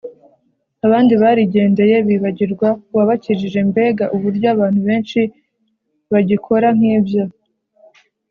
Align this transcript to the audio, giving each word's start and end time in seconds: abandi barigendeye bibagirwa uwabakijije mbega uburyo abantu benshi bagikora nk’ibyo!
abandi 0.85 1.13
barigendeye 1.21 1.95
bibagirwa 2.07 2.67
uwabakijije 2.91 3.59
mbega 3.69 4.05
uburyo 4.15 4.47
abantu 4.53 4.79
benshi 4.87 5.19
bagikora 6.11 6.67
nk’ibyo! 6.77 7.23